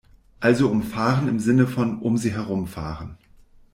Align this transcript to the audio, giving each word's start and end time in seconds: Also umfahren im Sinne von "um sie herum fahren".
Also 0.39 0.67
umfahren 0.71 1.27
im 1.27 1.37
Sinne 1.37 1.67
von 1.67 1.99
"um 2.01 2.17
sie 2.17 2.31
herum 2.33 2.65
fahren". 2.65 3.19